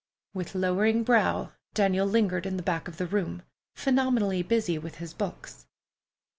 [0.33, 3.43] With lowering brow, Daniel lingered in the back of the room,
[3.75, 5.67] phenomenally busy with his books.